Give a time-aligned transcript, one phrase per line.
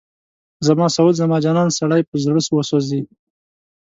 [0.67, 3.01] زما سعود، زما جانان، سړی په زړه وسوځي